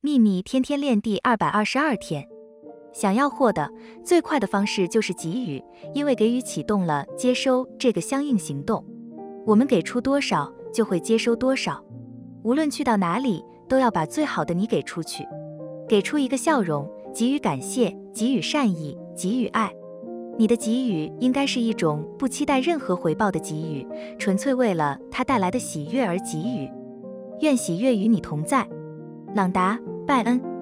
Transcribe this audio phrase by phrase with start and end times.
[0.00, 2.24] 秘密天天练第二百二十二天，
[2.92, 3.68] 想要获得
[4.04, 5.60] 最快的方式就是给予，
[5.92, 8.84] 因为给予启动了接收这个相应行动。
[9.44, 11.84] 我们给出多少，就会接收多少。
[12.44, 15.26] 无论去到哪里，都要把最好的你给出去，
[15.88, 19.74] 给出一个笑容，给予感谢，给予善意，给予爱。
[20.38, 23.84] 你的给予应该是一种不期待任何回报的给予，
[24.16, 26.70] 纯粹为了它带来的喜悦而给予。
[27.40, 28.64] 愿喜悦与你同在，
[29.34, 29.76] 朗达·
[30.08, 30.57] 拜恩。